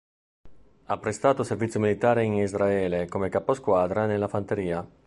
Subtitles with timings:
[0.85, 4.83] Ha prestato servizio militare in Israele come caposquadra nella fanteria.